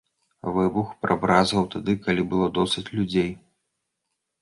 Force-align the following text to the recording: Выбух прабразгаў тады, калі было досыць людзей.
Выбух 0.55 0.87
прабразгаў 1.07 1.69
тады, 1.77 1.97
калі 2.07 2.27
было 2.35 2.51
досыць 2.59 2.89
людзей. 2.97 3.31